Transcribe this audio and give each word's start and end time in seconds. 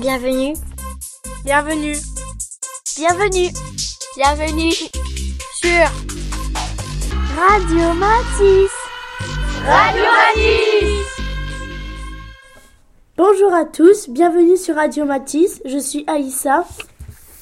Bienvenue. 0.00 0.54
Bienvenue. 1.44 1.94
Bienvenue. 2.96 3.50
Bienvenue. 4.16 4.72
Sur 4.72 5.90
Radio 7.36 7.92
Matisse. 7.94 8.72
Radio 9.66 10.04
Matisse. 10.16 11.22
Bonjour 13.18 13.52
à 13.52 13.66
tous, 13.66 14.08
bienvenue 14.08 14.56
sur 14.56 14.76
Radio 14.76 15.04
Matisse. 15.04 15.60
Je 15.66 15.78
suis 15.78 16.04
Aïssa. 16.06 16.64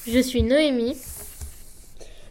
Je 0.06 0.18
suis 0.18 0.42
Noémie. 0.42 0.96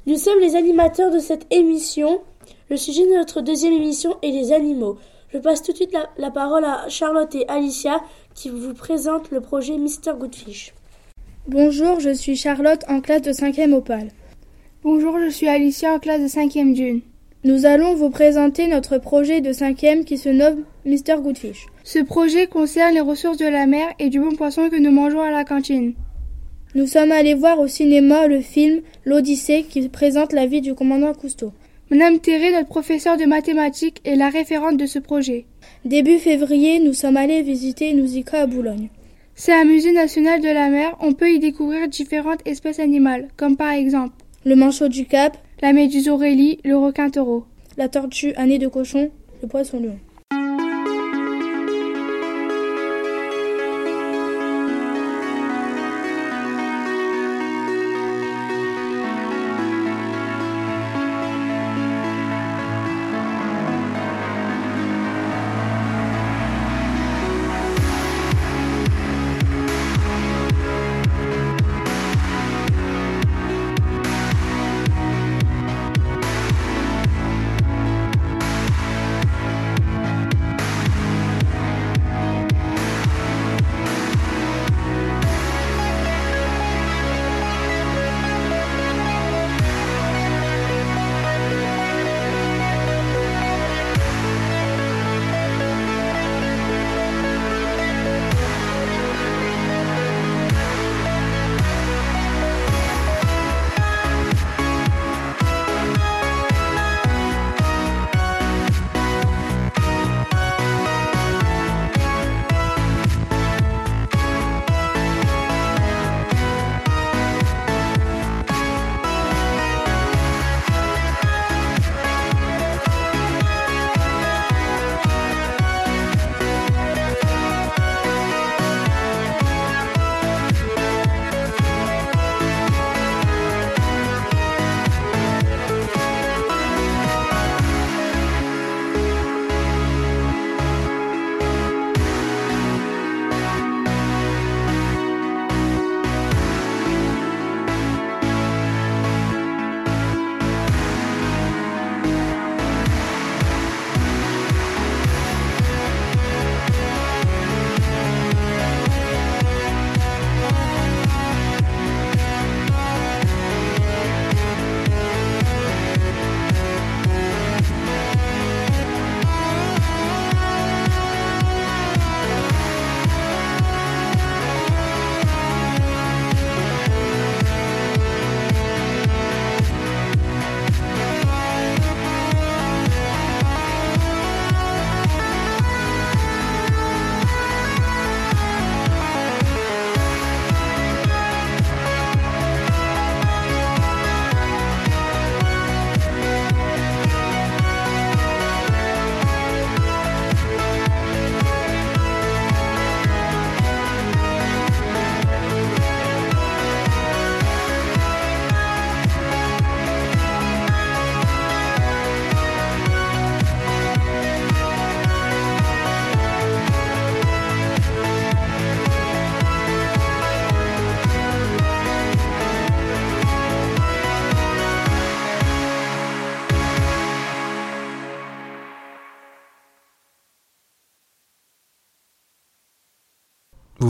Nous 0.06 0.18
sommes 0.18 0.40
les 0.40 0.58
animateurs 0.58 1.12
de 1.12 1.20
cette 1.20 1.48
émission. 1.50 2.22
Le 2.70 2.76
sujet 2.76 3.06
de 3.06 3.18
notre 3.18 3.40
deuxième 3.40 3.74
émission 3.74 4.18
est 4.22 4.32
les 4.32 4.52
animaux. 4.52 4.98
Je 5.32 5.38
passe 5.38 5.62
tout 5.64 5.72
de 5.72 5.78
suite 5.78 5.94
la, 5.94 6.10
la 6.18 6.32
parole 6.32 6.66
à 6.66 6.90
Charlotte 6.90 7.34
et 7.36 7.48
Alicia 7.48 8.02
qui 8.34 8.50
vous 8.50 8.73
présentent 8.73 9.32
le 9.32 9.41
projet 9.41 9.77
Mister 9.77 10.12
Goodfish. 10.18 10.73
Bonjour, 11.48 11.99
je 11.99 12.13
suis 12.13 12.35
Charlotte 12.35 12.84
en 12.88 13.02
classe 13.02 13.21
de 13.21 13.31
5e 13.31 13.73
Opale. 13.73 14.09
Bonjour, 14.84 15.20
je 15.20 15.30
suis 15.30 15.48
Alicia 15.48 15.94
en 15.94 15.99
classe 15.99 16.21
de 16.21 16.27
5e 16.27 16.76
June. 16.76 17.02
Nous 17.44 17.66
allons 17.66 17.95
vous 17.95 18.09
présenter 18.09 18.68
notre 18.68 18.98
projet 18.98 19.41
de 19.41 19.52
5e 19.52 20.04
qui 20.04 20.18
se 20.18 20.30
nomme 20.30 20.63
Mister 20.85 21.16
Goodfish. 21.21 21.68
Ce 21.84 21.99
projet 21.99 22.48
concerne 22.48 22.94
les 22.94 23.02
ressources 23.02 23.38
de 23.38 23.48
la 23.48 23.66
mer 23.66 23.88
et 23.99 24.09
du 24.09 24.20
bon 24.20 24.35
poisson 24.35 24.70
que 24.70 24.76
nous 24.76 24.91
mangeons 24.91 25.21
à 25.21 25.32
la 25.32 25.46
cantine. 25.46 25.93
Nous 26.76 26.85
sommes 26.85 27.12
allés 27.12 27.34
voir 27.34 27.59
au 27.59 27.68
cinéma 27.68 28.27
le 28.27 28.41
film 28.41 28.82
L'Odyssée 29.05 29.63
qui 29.68 29.90
présente 29.90 30.34
la 30.34 30.46
vie 30.46 30.62
du 30.62 30.76
commandant 30.76 31.13
Cousteau. 31.13 31.52
Madame 31.90 32.20
Théré, 32.20 32.52
notre 32.52 32.68
professeure 32.68 33.18
de 33.18 33.26
mathématiques, 33.26 34.02
est 34.05 34.16
la 34.16 34.30
référente 34.30 34.77
de 34.77 34.85
ce 34.85 34.99
projet. 34.99 35.48
Début 35.86 36.20
février, 36.20 36.82
nous 36.82 36.94
sommes 36.94 37.16
allés 37.16 37.42
visiter 37.42 37.94
Nausicaa 37.94 38.42
à 38.42 38.46
Boulogne. 38.48 38.90
C'est 39.34 39.54
un 39.54 39.64
musée 39.64 39.94
national 39.94 40.42
de 40.42 40.50
la 40.50 40.68
mer. 40.68 40.98
On 41.00 41.14
peut 41.14 41.32
y 41.32 41.40
découvrir 41.40 41.88
différentes 41.88 42.46
espèces 42.46 42.80
animales, 42.80 43.30
comme 43.38 43.55
par 43.55 43.71
exemple 43.71 44.13
le 44.44 44.58
manchot 44.58 44.90
du 44.90 45.05
Cap, 45.05 45.38
la 45.62 45.71
méduse 45.71 46.10
aurélie, 46.10 46.60
le 46.66 46.76
requin 46.76 47.10
taureau, 47.10 47.46
la 47.77 47.88
tortue 47.88 48.34
à 48.36 48.46
nez 48.46 48.60
de 48.60 48.68
cochon, 48.68 49.10
le 49.41 49.48
poisson 49.48 49.80
lion. 49.80 49.98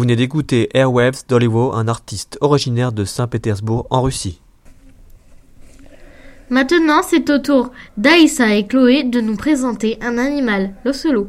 Venez 0.09 0.16
d'écouter 0.16 0.70
Airwaves 0.74 1.28
d'Olivo, 1.28 1.72
un 1.72 1.88
artiste 1.88 2.39
originaire 2.42 2.92
de 2.92 3.06
Saint-Pétersbourg 3.06 3.86
en 3.92 4.01
Russie. 4.01 4.42
Maintenant, 6.50 7.04
c'est 7.07 7.30
au 7.30 7.38
tour 7.38 7.69
d'Aïssa 7.95 8.56
et 8.56 8.66
Chloé 8.66 9.04
de 9.04 9.22
nous 9.22 9.36
présenter 9.36 10.00
un 10.01 10.18
animal, 10.18 10.74
l'ocelot. 10.83 11.28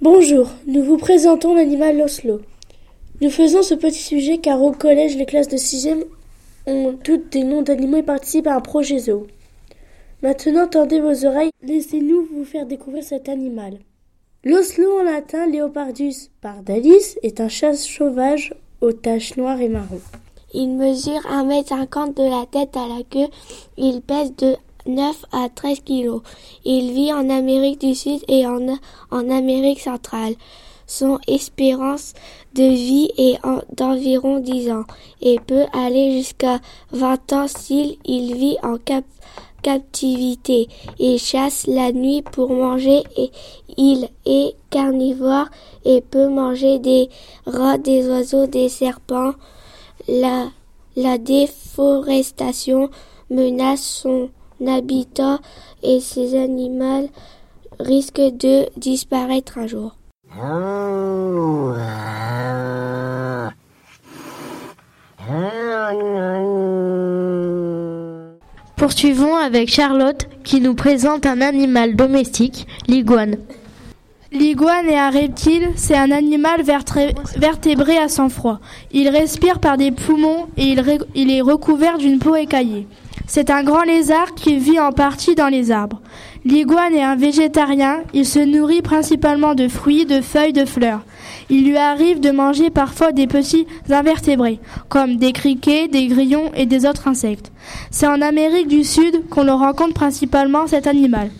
Bonjour, 0.00 0.52
nous 0.66 0.82
vous 0.82 0.96
présentons 0.96 1.54
l'animal 1.54 1.98
l'oslo. 1.98 2.40
Nous 3.20 3.30
faisons 3.30 3.62
ce 3.62 3.74
petit 3.74 4.02
sujet 4.02 4.38
car 4.38 4.62
au 4.62 4.72
collège, 4.72 5.18
les 5.18 5.26
classes 5.26 5.48
de 5.48 5.58
6e 5.58 6.04
ont 6.64 6.94
toutes 7.04 7.30
des 7.30 7.44
noms 7.44 7.60
d'animaux 7.60 7.98
et 7.98 8.02
participent 8.02 8.46
à 8.46 8.56
un 8.56 8.62
projet 8.62 9.00
zoo. 9.00 9.26
Maintenant, 10.22 10.66
tendez 10.66 11.00
vos 11.00 11.26
oreilles, 11.26 11.50
laissez-nous 11.62 12.26
vous 12.34 12.44
faire 12.46 12.64
découvrir 12.64 13.04
cet 13.04 13.28
animal. 13.28 13.80
L'oslo 14.46 15.00
en 15.00 15.04
latin, 15.04 15.46
Leopardus 15.46 16.28
pardalis, 16.42 17.16
est 17.22 17.40
un 17.40 17.48
chat 17.48 17.72
sauvage 17.72 18.52
aux 18.82 18.92
taches 18.92 19.38
noires 19.38 19.58
et 19.58 19.70
marron. 19.70 20.02
Il 20.52 20.76
mesure 20.76 21.22
1m50 21.22 22.12
de 22.12 22.28
la 22.28 22.44
tête 22.44 22.76
à 22.76 22.86
la 22.86 23.02
queue. 23.08 23.32
Il 23.78 24.02
pèse 24.02 24.36
de 24.36 24.54
9 24.86 25.24
à 25.32 25.48
13 25.48 25.80
kilos. 25.80 26.20
Il 26.66 26.92
vit 26.92 27.10
en 27.10 27.30
Amérique 27.30 27.80
du 27.80 27.94
Sud 27.94 28.20
et 28.28 28.46
en, 28.46 28.68
Amérique 29.10 29.80
centrale. 29.80 30.34
Son 30.86 31.18
espérance 31.26 32.12
de 32.54 32.64
vie 32.64 33.10
est 33.16 33.38
d'environ 33.74 34.40
10 34.40 34.70
ans 34.72 34.84
et 35.22 35.40
peut 35.40 35.64
aller 35.72 36.18
jusqu'à 36.18 36.60
20 36.92 37.32
ans 37.32 37.48
s'il 37.48 37.96
il 38.04 38.34
vit 38.34 38.58
en 38.62 38.76
captivité. 39.64 40.68
Il 40.98 41.18
chasse 41.18 41.66
la 41.66 41.90
nuit 41.90 42.22
pour 42.22 42.52
manger 42.52 43.02
et 43.16 43.30
il 43.76 44.08
est 44.26 44.54
carnivore 44.70 45.46
et 45.84 46.02
peut 46.02 46.28
manger 46.28 46.78
des 46.78 47.08
rats, 47.46 47.78
des 47.78 48.06
oiseaux, 48.08 48.46
des 48.46 48.68
serpents. 48.68 49.32
La, 50.06 50.48
la 50.96 51.16
déforestation 51.18 52.90
menace 53.30 53.82
son 53.82 54.28
habitat 54.66 55.38
et 55.82 56.00
ses 56.00 56.38
animaux 56.38 57.08
risquent 57.80 58.36
de 58.36 58.68
disparaître 58.78 59.58
un 59.58 59.66
jour. 59.66 59.96
Poursuivons 68.84 69.34
avec 69.34 69.70
Charlotte 69.70 70.28
qui 70.44 70.60
nous 70.60 70.74
présente 70.74 71.24
un 71.24 71.40
animal 71.40 71.96
domestique, 71.96 72.66
l'iguane. 72.86 73.36
L'iguane 74.30 74.86
est 74.90 74.98
un 74.98 75.08
reptile, 75.08 75.70
c'est 75.74 75.96
un 75.96 76.10
animal 76.10 76.60
vertébré 76.62 77.96
à 77.96 78.10
sang-froid. 78.10 78.60
Il 78.92 79.08
respire 79.08 79.58
par 79.58 79.78
des 79.78 79.90
poumons 79.90 80.48
et 80.58 80.76
il, 81.14 81.30
est 81.30 81.40
recouvert 81.40 81.96
d'une 81.96 82.18
peau 82.18 82.36
écaillée. 82.36 82.86
C'est 83.26 83.48
un 83.48 83.62
grand 83.62 83.84
lézard 83.84 84.34
qui 84.34 84.58
vit 84.58 84.78
en 84.78 84.92
partie 84.92 85.34
dans 85.34 85.48
les 85.48 85.70
arbres. 85.70 86.02
L'iguane 86.44 86.94
est 86.94 87.02
un 87.02 87.16
végétarien, 87.16 88.02
il 88.12 88.26
se 88.26 88.40
nourrit 88.40 88.82
principalement 88.82 89.54
de 89.54 89.66
fruits, 89.66 90.04
de 90.04 90.20
feuilles, 90.20 90.52
de 90.52 90.66
fleurs. 90.66 91.00
Il 91.50 91.66
lui 91.66 91.76
arrive 91.76 92.20
de 92.20 92.30
manger 92.30 92.70
parfois 92.70 93.12
des 93.12 93.26
petits 93.26 93.66
invertébrés, 93.90 94.60
comme 94.88 95.16
des 95.16 95.32
criquets, 95.32 95.88
des 95.88 96.06
grillons 96.06 96.50
et 96.54 96.66
des 96.66 96.86
autres 96.86 97.08
insectes. 97.08 97.52
C'est 97.90 98.06
en 98.06 98.20
Amérique 98.20 98.68
du 98.68 98.84
Sud 98.84 99.28
qu'on 99.28 99.46
rencontre 99.56 99.94
principalement 99.94 100.66
cet 100.66 100.86
animal. 100.86 101.30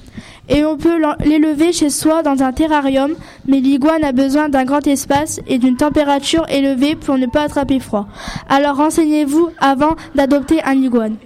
Et 0.49 0.65
on 0.65 0.77
peut 0.77 1.01
l'élever 1.25 1.73
chez 1.73 1.89
soi 1.89 2.23
dans 2.23 2.43
un 2.43 2.53
terrarium, 2.53 3.15
mais 3.47 3.61
l'iguane 3.61 4.05
a 4.05 4.13
besoin 4.13 4.51
d'un 4.51 4.65
grand 4.65 4.87
espace 4.87 5.41
et 5.47 5.59
d'une 5.59 5.77
température 5.77 6.45
élevée 6.51 6.97
pour 6.97 7.17
ne 7.17 7.27
pas 7.27 7.43
attraper 7.43 7.81
froid. 7.81 8.07
Alors 8.49 8.77
renseignez-vous 8.77 9.49
avant 9.59 9.97
d'adopter 10.15 10.63
un 10.63 10.75
iguane. 10.75 11.17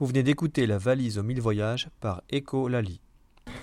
D'écouter 0.00 0.66
La 0.66 0.78
valise 0.78 1.18
aux 1.18 1.22
mille 1.22 1.40
voyages 1.40 1.88
par 2.00 2.22
Echo 2.30 2.68
Lali. 2.68 3.00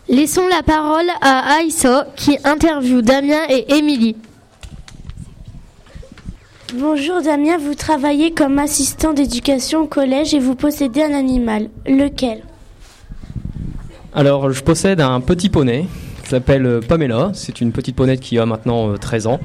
Laissons 0.09 0.47
la 0.47 0.61
parole 0.63 1.07
à 1.21 1.55
Aïssa 1.55 2.07
qui 2.15 2.37
interviewe 2.43 3.01
Damien 3.01 3.41
et 3.49 3.73
Émilie. 3.73 4.15
Bonjour 6.75 7.21
Damien, 7.21 7.57
vous 7.57 7.75
travaillez 7.75 8.31
comme 8.31 8.59
assistant 8.59 9.13
d'éducation 9.13 9.81
au 9.81 9.87
collège 9.87 10.33
et 10.33 10.39
vous 10.39 10.55
possédez 10.55 11.03
un 11.03 11.13
animal. 11.13 11.69
Lequel? 11.85 12.43
Alors, 14.13 14.51
je 14.51 14.63
possède 14.63 15.01
un 15.01 15.21
petit 15.21 15.49
poney 15.49 15.87
qui 16.23 16.29
s'appelle 16.29 16.81
Pamela. 16.87 17.31
C'est 17.33 17.61
une 17.61 17.71
petite 17.71 17.95
ponette 17.95 18.19
qui 18.19 18.39
a 18.39 18.45
maintenant 18.45 18.97
13 18.97 19.25
euh, 19.25 19.29
ans. 19.29 19.39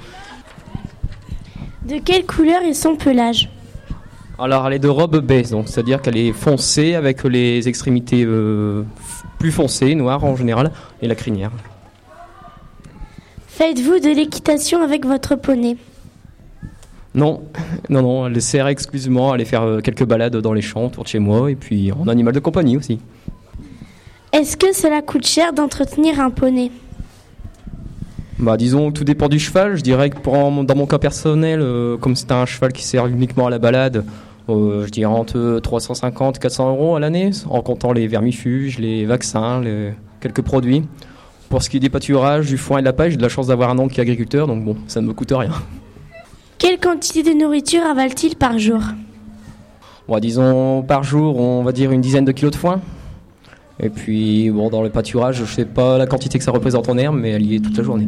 De 1.86 1.98
quelle 1.98 2.24
couleur 2.24 2.62
est 2.62 2.74
son 2.74 2.96
pelage? 2.96 3.48
Alors 4.40 4.66
elle 4.66 4.74
est 4.74 4.78
de 4.78 4.88
robe 4.88 5.18
baisse, 5.18 5.50
donc 5.50 5.68
c'est-à-dire 5.68 6.00
qu'elle 6.00 6.16
est 6.16 6.32
foncée 6.32 6.94
avec 6.94 7.24
les 7.24 7.68
extrémités 7.68 8.24
euh, 8.24 8.82
plus 9.38 9.52
foncées, 9.52 9.94
noires 9.94 10.24
en 10.24 10.36
général, 10.36 10.70
et 11.02 11.08
la 11.08 11.14
crinière. 11.14 11.50
Faites-vous 13.46 13.98
de 13.98 14.14
l'équitation 14.14 14.82
avec 14.82 15.04
votre 15.04 15.36
poney? 15.36 15.76
Non, 17.14 17.42
non, 17.90 18.02
non, 18.02 18.26
elle 18.26 18.40
sert 18.40 18.68
exclusivement 18.68 19.32
à 19.32 19.34
aller 19.34 19.44
faire 19.44 19.62
euh, 19.62 19.80
quelques 19.80 20.04
balades 20.04 20.36
dans 20.36 20.52
les 20.52 20.62
champs 20.62 20.86
autour 20.86 21.04
de 21.04 21.08
chez 21.08 21.18
moi, 21.18 21.50
et 21.50 21.56
puis 21.56 21.92
en 21.92 22.08
animal 22.08 22.34
de 22.34 22.40
compagnie 22.40 22.76
aussi. 22.76 22.98
Est-ce 24.32 24.56
que 24.56 24.72
cela 24.72 25.02
coûte 25.02 25.26
cher 25.26 25.52
d'entretenir 25.52 26.20
un 26.20 26.30
poney? 26.30 26.70
Bah, 28.38 28.56
disons, 28.56 28.90
tout 28.90 29.04
dépend 29.04 29.28
du 29.28 29.38
cheval. 29.38 29.76
Je 29.76 29.82
dirais 29.82 30.08
que 30.08 30.18
pour, 30.18 30.32
dans 30.32 30.74
mon 30.74 30.86
cas 30.86 30.98
personnel, 30.98 31.60
euh, 31.60 31.98
comme 31.98 32.16
c'est 32.16 32.32
un 32.32 32.46
cheval 32.46 32.72
qui 32.72 32.82
sert 32.82 33.06
uniquement 33.06 33.48
à 33.48 33.50
la 33.50 33.58
balade, 33.58 34.04
euh, 34.48 34.86
je 34.86 34.90
dirais 34.90 35.06
entre 35.06 35.60
350 35.62 36.38
400 36.38 36.70
euros 36.70 36.96
à 36.96 37.00
l'année, 37.00 37.30
en 37.48 37.62
comptant 37.62 37.92
les 37.92 38.06
vermifuges, 38.06 38.78
les 38.78 39.04
vaccins, 39.04 39.62
quelques 40.20 40.42
produits. 40.42 40.82
Pour 41.48 41.62
ce 41.62 41.70
qui 41.70 41.78
est 41.78 41.80
des 41.80 41.90
pâturages, 41.90 42.46
du 42.46 42.56
foin 42.56 42.78
et 42.78 42.80
de 42.80 42.86
la 42.86 42.92
paille, 42.92 43.10
j'ai 43.10 43.16
de 43.16 43.22
la 43.22 43.28
chance 43.28 43.48
d'avoir 43.48 43.70
un 43.70 43.78
oncle 43.78 43.94
qui 43.94 44.00
est 44.00 44.02
agriculteur, 44.02 44.46
donc 44.46 44.64
bon, 44.64 44.76
ça 44.86 45.00
ne 45.00 45.06
me 45.06 45.12
coûte 45.12 45.32
rien. 45.32 45.50
Quelle 46.58 46.78
quantité 46.78 47.22
de 47.22 47.30
nourriture 47.30 47.82
avale-t-il 47.84 48.36
par 48.36 48.58
jour? 48.58 48.80
Bon, 50.06 50.18
disons 50.18 50.82
par 50.82 51.02
jour, 51.02 51.38
on 51.38 51.62
va 51.62 51.72
dire 51.72 51.90
une 51.90 52.00
dizaine 52.00 52.24
de 52.24 52.32
kilos 52.32 52.52
de 52.52 52.56
foin. 52.56 52.80
Et 53.82 53.88
puis, 53.88 54.50
bon, 54.50 54.68
dans 54.68 54.82
le 54.82 54.90
pâturage, 54.90 55.36
je 55.36 55.44
sais 55.44 55.64
pas 55.64 55.96
la 55.96 56.06
quantité 56.06 56.38
que 56.38 56.44
ça 56.44 56.50
représente 56.50 56.88
en 56.88 56.98
herbe, 56.98 57.16
mais 57.16 57.30
elle 57.30 57.46
y 57.46 57.56
est 57.56 57.60
toute 57.60 57.76
la 57.76 57.82
journée. 57.82 58.06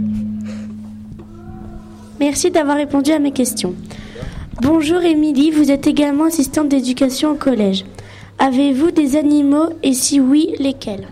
Merci 2.21 2.51
d'avoir 2.51 2.77
répondu 2.77 3.11
à 3.11 3.19
mes 3.19 3.33
questions. 3.33 3.75
Bonjour 4.61 5.01
Émilie, 5.01 5.51
vous 5.51 5.71
êtes 5.71 5.87
également 5.87 6.25
assistante 6.25 6.69
d'éducation 6.69 7.31
au 7.31 7.35
collège. 7.37 7.87
Avez-vous 8.39 8.91
des 8.91 9.17
animaux 9.17 9.71
et 9.83 9.95
si 9.95 10.21
oui, 10.21 10.55
lesquels? 10.59 11.09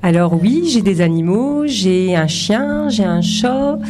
Alors 0.00 0.40
oui, 0.40 0.62
j'ai 0.68 0.80
des 0.80 1.00
animaux, 1.00 1.64
j'ai 1.66 2.14
un 2.14 2.28
chien, 2.28 2.88
j'ai 2.88 3.04
un 3.04 3.20
chat 3.20 3.80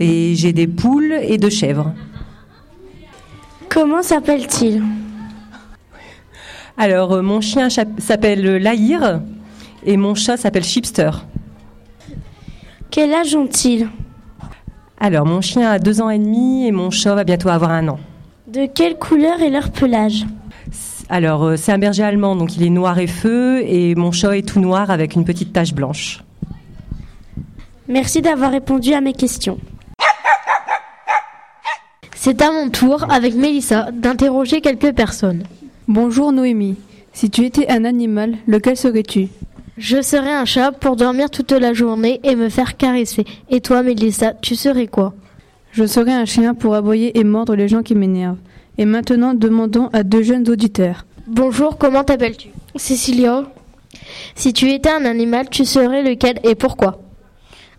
et 0.00 0.34
j'ai 0.36 0.54
des 0.54 0.66
poules 0.66 1.18
et 1.20 1.36
deux 1.36 1.50
chèvres. 1.50 1.92
Comment 3.68 4.02
s'appelle-t-il 4.02 4.82
Alors 6.78 7.12
euh, 7.12 7.22
mon 7.22 7.42
chien 7.42 7.68
s'appelle 7.68 8.56
Lahir 8.56 9.20
et 9.84 9.98
mon 9.98 10.14
chat 10.14 10.38
s'appelle 10.38 10.64
Chipster. 10.64 11.10
Quel 12.90 13.12
âge 13.12 13.34
ont-ils? 13.34 13.88
Alors 14.98 15.26
mon 15.26 15.40
chien 15.40 15.70
a 15.70 15.78
deux 15.78 16.00
ans 16.00 16.10
et 16.10 16.18
demi 16.18 16.66
et 16.66 16.72
mon 16.72 16.90
chat 16.90 17.14
va 17.14 17.24
bientôt 17.24 17.48
avoir 17.48 17.70
un 17.70 17.88
an. 17.88 17.98
De 18.48 18.66
quelle 18.66 18.96
couleur 18.98 19.40
est 19.40 19.50
leur 19.50 19.70
pelage? 19.70 20.24
Alors 21.08 21.44
euh, 21.44 21.56
c'est 21.56 21.72
un 21.72 21.78
berger 21.78 22.02
allemand 22.02 22.34
donc 22.34 22.56
il 22.56 22.62
est 22.62 22.70
noir 22.70 22.98
et 22.98 23.06
feu 23.06 23.62
et 23.64 23.94
mon 23.94 24.10
chat 24.10 24.36
est 24.36 24.48
tout 24.48 24.60
noir 24.60 24.90
avec 24.90 25.14
une 25.14 25.24
petite 25.24 25.52
tache 25.52 25.74
blanche. 25.74 26.22
Merci 27.88 28.22
d'avoir 28.22 28.50
répondu 28.50 28.94
à 28.94 29.00
mes 29.00 29.12
questions. 29.12 29.58
C'est 32.14 32.42
à 32.42 32.50
mon 32.50 32.70
tour, 32.70 33.06
avec 33.08 33.36
Mélissa, 33.36 33.92
d'interroger 33.92 34.60
quelques 34.60 34.92
personnes. 34.92 35.44
Bonjour 35.86 36.32
Noémie. 36.32 36.76
Si 37.12 37.30
tu 37.30 37.44
étais 37.44 37.68
un 37.68 37.84
animal, 37.84 38.38
lequel 38.48 38.76
serais-tu? 38.76 39.28
Je 39.78 40.00
serais 40.00 40.32
un 40.32 40.46
chat 40.46 40.72
pour 40.72 40.96
dormir 40.96 41.30
toute 41.30 41.52
la 41.52 41.74
journée 41.74 42.20
et 42.24 42.34
me 42.34 42.48
faire 42.48 42.78
caresser. 42.78 43.26
Et 43.50 43.60
toi, 43.60 43.82
Mélissa, 43.82 44.32
tu 44.40 44.54
serais 44.54 44.86
quoi? 44.86 45.12
Je 45.72 45.84
serais 45.84 46.14
un 46.14 46.24
chien 46.24 46.54
pour 46.54 46.74
aboyer 46.74 47.18
et 47.18 47.24
mordre 47.24 47.54
les 47.54 47.68
gens 47.68 47.82
qui 47.82 47.94
m'énervent. 47.94 48.38
Et 48.78 48.86
maintenant, 48.86 49.34
demandons 49.34 49.90
à 49.92 50.02
deux 50.02 50.22
jeunes 50.22 50.48
auditeurs. 50.48 51.04
Bonjour, 51.26 51.76
comment 51.76 52.04
t'appelles-tu? 52.04 52.48
Cécilia, 52.76 53.44
Si 54.34 54.54
tu 54.54 54.70
étais 54.70 54.90
un 54.90 55.04
animal, 55.04 55.50
tu 55.50 55.66
serais 55.66 56.02
lequel 56.02 56.40
et 56.42 56.54
pourquoi? 56.54 56.98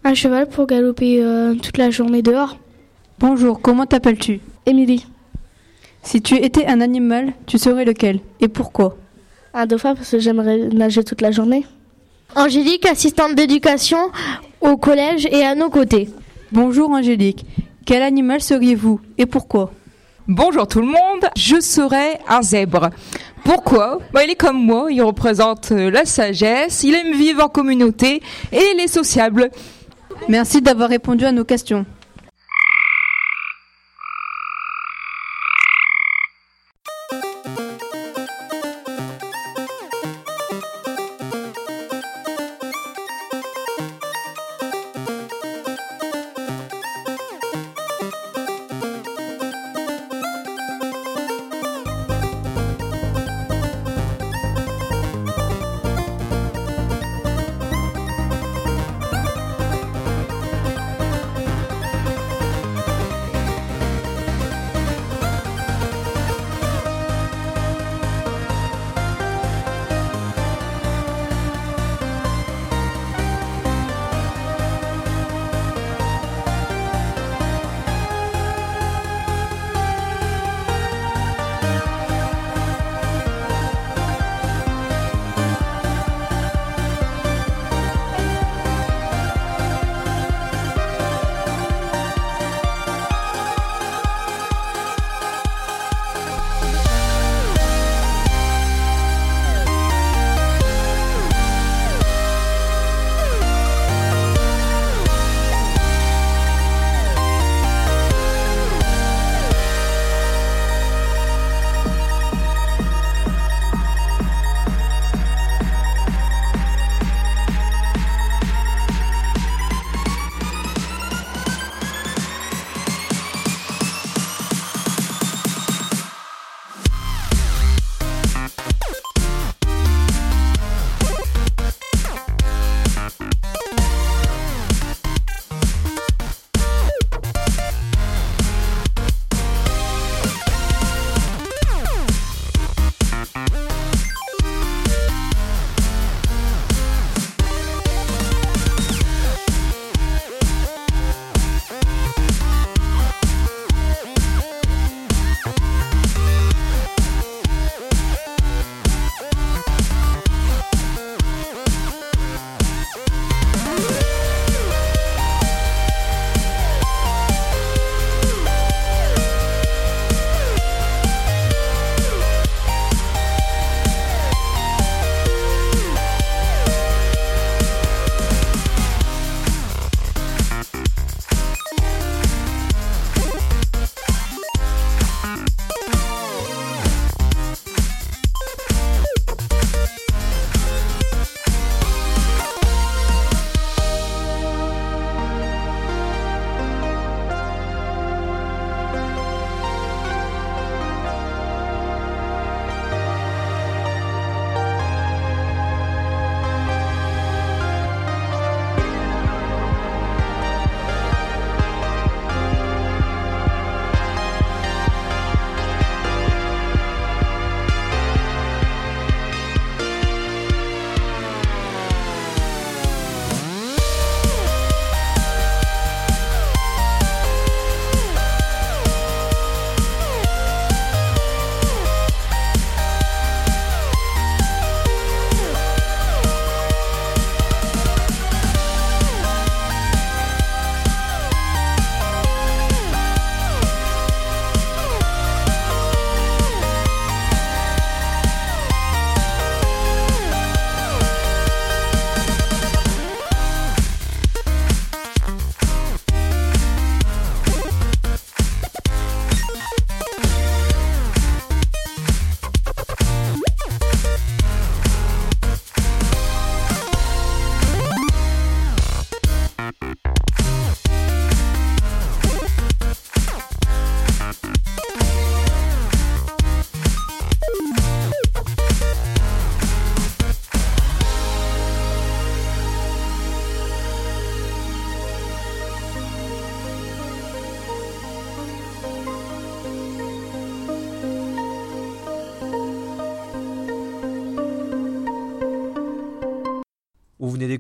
Un 0.04 0.14
cheval 0.14 0.48
pour 0.48 0.68
galoper 0.68 1.24
euh, 1.24 1.56
toute 1.56 1.78
la 1.80 1.90
journée 1.90 2.22
dehors. 2.22 2.58
Bonjour, 3.20 3.60
comment 3.60 3.88
t'appelles-tu? 3.88 4.40
Émilie, 4.68 5.08
Si 6.04 6.22
tu 6.22 6.36
étais 6.36 6.68
un 6.68 6.80
animal, 6.82 7.34
tu 7.48 7.58
serais 7.58 7.86
lequel 7.86 8.20
Et 8.40 8.48
pourquoi? 8.48 8.98
Un 9.56 9.66
dauphin 9.66 9.96
parce 9.96 10.12
que 10.12 10.20
j'aimerais 10.20 10.70
nager 10.72 11.04
toute 11.04 11.22
la 11.22 11.32
journée. 11.32 11.66
Angélique, 12.36 12.86
assistante 12.86 13.36
d'éducation 13.36 14.12
au 14.62 14.78
collège 14.78 15.28
et 15.32 15.44
à 15.44 15.56
nos 15.56 15.70
côtés. 15.70 16.10
Bonjour 16.52 16.90
Angélique. 16.92 17.46
Quel 17.86 18.02
animal 18.02 18.42
seriez-vous 18.42 19.00
Et 19.18 19.26
pourquoi? 19.26 19.72
Bonjour 20.28 20.68
tout 20.68 20.82
le 20.82 20.88
monde, 20.88 21.30
je 21.38 21.60
serai 21.62 22.20
un 22.28 22.42
zèbre. 22.42 22.90
Pourquoi? 23.46 24.00
Bah, 24.14 24.26
Il 24.26 24.30
est 24.32 24.36
comme 24.36 24.62
moi, 24.62 24.88
il 24.92 25.02
représente 25.02 25.72
euh, 25.72 25.90
la 25.90 26.04
sagesse, 26.04 26.84
il 26.84 26.96
aime 26.96 27.14
vivre 27.14 27.46
en 27.46 27.48
communauté 27.48 28.22
et 28.52 28.60
il 28.76 28.80
est 28.82 28.88
sociable. 28.90 29.50
Merci 30.28 30.62
d'avoir 30.62 30.90
répondu 30.90 31.24
à 31.24 31.32
nos 31.32 31.46
questions. 31.46 31.86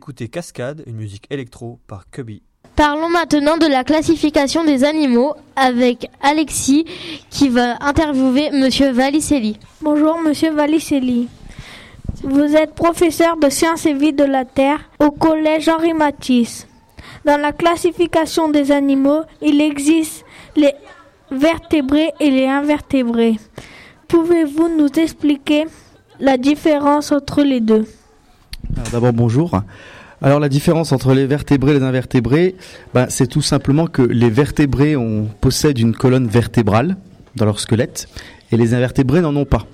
D'écouter 0.07 0.29
Cascade, 0.29 0.83
une 0.87 0.95
musique 0.95 1.25
électro 1.29 1.81
par 1.85 2.09
Cubby. 2.09 2.41
Parlons 2.77 3.09
maintenant 3.09 3.57
de 3.57 3.65
la 3.65 3.83
classification 3.83 4.63
des 4.63 4.85
animaux 4.85 5.35
avec 5.57 6.09
Alexis 6.21 6.85
qui 7.29 7.49
va 7.49 7.75
interviewer 7.81 8.51
Monsieur 8.51 8.93
Valicelli. 8.93 9.59
Bonjour 9.81 10.17
Monsieur 10.21 10.53
Valicelli. 10.53 11.27
Vous 12.23 12.55
êtes 12.55 12.73
professeur 12.73 13.35
de 13.35 13.49
sciences 13.49 13.85
et 13.85 13.93
vie 13.93 14.13
de 14.13 14.23
la 14.23 14.45
Terre 14.45 14.79
au 14.99 15.11
collège 15.11 15.67
Henri 15.67 15.93
Matisse. 15.93 16.69
Dans 17.25 17.37
la 17.37 17.51
classification 17.51 18.47
des 18.47 18.71
animaux, 18.71 19.23
il 19.41 19.59
existe 19.59 20.23
les 20.55 20.71
vertébrés 21.31 22.13
et 22.21 22.31
les 22.31 22.47
invertébrés. 22.47 23.35
Pouvez-vous 24.07 24.69
nous 24.69 24.87
expliquer 24.87 25.65
la 26.21 26.37
différence 26.37 27.11
entre 27.11 27.43
les 27.43 27.59
deux? 27.59 27.85
D'abord 28.91 29.11
bonjour. 29.11 29.51
Alors 30.21 30.39
la 30.39 30.49
différence 30.49 30.91
entre 30.91 31.13
les 31.13 31.27
vertébrés 31.27 31.71
et 31.71 31.79
les 31.79 31.83
invertébrés, 31.83 32.55
ben, 32.93 33.05
c'est 33.09 33.27
tout 33.27 33.43
simplement 33.43 33.85
que 33.85 34.01
les 34.01 34.31
vertébrés 34.31 34.95
possèdent 35.41 35.77
une 35.77 35.93
colonne 35.93 36.27
vertébrale 36.27 36.97
dans 37.35 37.45
leur 37.45 37.59
squelette 37.59 38.07
et 38.51 38.57
les 38.57 38.73
invertébrés 38.73 39.21
n'en 39.21 39.35
ont 39.35 39.45
pas. 39.45 39.67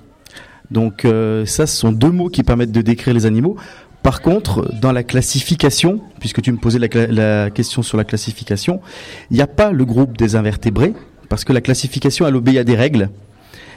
Donc 0.70 1.04
euh, 1.04 1.46
ça, 1.46 1.66
ce 1.66 1.76
sont 1.76 1.92
deux 1.92 2.10
mots 2.10 2.28
qui 2.28 2.42
permettent 2.42 2.72
de 2.72 2.82
décrire 2.82 3.14
les 3.14 3.24
animaux. 3.24 3.56
Par 4.02 4.20
contre, 4.20 4.70
dans 4.82 4.92
la 4.92 5.02
classification, 5.02 6.02
puisque 6.20 6.42
tu 6.42 6.52
me 6.52 6.58
posais 6.58 6.78
la, 6.78 7.50
question 7.50 7.82
sur 7.82 7.96
la 7.96 8.04
classification, 8.04 8.82
il 9.30 9.36
n'y 9.36 9.42
a 9.42 9.46
pas 9.46 9.72
le 9.72 9.84
groupe 9.86 10.18
des 10.18 10.36
invertébrés, 10.36 10.92
parce 11.30 11.44
que 11.44 11.54
la 11.54 11.62
classification, 11.62 12.26
elle 12.26 12.36
obéit 12.36 12.58
à 12.58 12.64
des 12.64 12.76
règles. 12.76 13.08